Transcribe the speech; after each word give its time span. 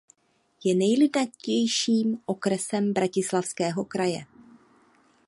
Je 0.65 0.75
nejlidnatějším 0.75 2.17
okresem 2.25 2.93
Bratislavského 2.93 3.85
kraje. 3.85 4.25